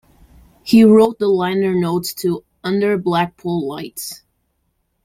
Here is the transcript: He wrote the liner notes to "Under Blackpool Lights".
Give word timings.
He 0.63 0.83
wrote 0.83 1.19
the 1.19 1.27
liner 1.27 1.75
notes 1.75 2.15
to 2.15 2.43
"Under 2.63 2.97
Blackpool 2.97 3.67
Lights". 3.67 4.23